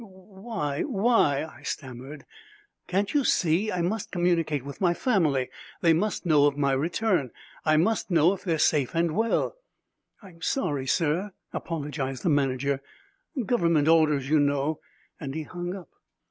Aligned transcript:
"Why 0.03 0.81
why" 0.81 1.45
I 1.57 1.61
stammered, 1.61 2.25
"can't 2.87 3.13
you 3.13 3.23
see? 3.23 3.71
I 3.71 3.83
must 3.83 4.11
communicate 4.11 4.65
with 4.65 4.81
my 4.81 4.95
family. 4.95 5.49
They 5.81 5.93
must 5.93 6.25
know 6.25 6.47
of 6.47 6.57
my 6.57 6.71
return. 6.71 7.29
I 7.65 7.77
must 7.77 8.09
know 8.09 8.33
if 8.33 8.43
they're 8.43 8.57
safe 8.57 8.95
and 8.95 9.15
well." 9.15 9.57
"I'm 10.23 10.41
sorry, 10.41 10.87
sir," 10.87 11.33
apologized 11.53 12.23
the 12.23 12.29
manager, 12.29 12.81
"Government 13.45 13.87
orders, 13.87 14.27
you 14.27 14.39
know." 14.39 14.79
And 15.19 15.35
he 15.35 15.43
hung 15.43 15.75
up. 15.75 15.89